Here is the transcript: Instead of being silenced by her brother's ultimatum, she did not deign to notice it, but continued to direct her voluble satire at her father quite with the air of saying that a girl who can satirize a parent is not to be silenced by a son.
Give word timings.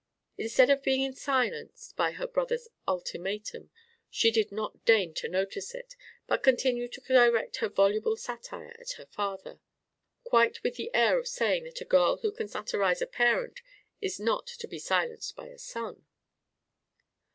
Instead 0.35 0.71
of 0.71 0.81
being 0.81 1.13
silenced 1.13 1.95
by 1.95 2.13
her 2.13 2.25
brother's 2.25 2.67
ultimatum, 2.87 3.69
she 4.09 4.31
did 4.31 4.51
not 4.51 4.83
deign 4.83 5.13
to 5.13 5.29
notice 5.29 5.75
it, 5.75 5.95
but 6.25 6.41
continued 6.41 6.91
to 6.93 7.01
direct 7.01 7.57
her 7.57 7.69
voluble 7.69 8.17
satire 8.17 8.75
at 8.79 8.93
her 8.93 9.05
father 9.05 9.59
quite 10.23 10.63
with 10.63 10.73
the 10.75 10.89
air 10.95 11.19
of 11.19 11.27
saying 11.27 11.65
that 11.65 11.81
a 11.81 11.85
girl 11.85 12.17
who 12.17 12.31
can 12.31 12.47
satirize 12.47 12.99
a 12.99 13.05
parent 13.05 13.59
is 14.01 14.19
not 14.19 14.47
to 14.47 14.67
be 14.67 14.79
silenced 14.79 15.35
by 15.35 15.45
a 15.49 15.59
son. 15.59 16.03